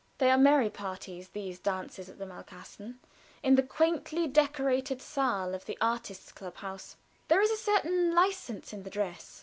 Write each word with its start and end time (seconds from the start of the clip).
They 0.17 0.31
are 0.31 0.37
merry 0.39 0.71
parties, 0.71 1.27
these 1.29 1.59
dances 1.59 2.09
at 2.09 2.17
the 2.17 2.25
Malkasten, 2.25 2.95
in 3.43 3.53
the 3.53 3.61
quaintly 3.61 4.25
decorated 4.25 4.99
saal 4.99 5.53
of 5.53 5.65
the 5.65 5.77
artists' 5.79 6.31
club 6.31 6.55
house. 6.55 6.95
There 7.27 7.43
is 7.43 7.51
a 7.51 7.55
certain 7.55 8.15
license 8.15 8.73
in 8.73 8.81
the 8.81 8.89
dress. 8.89 9.39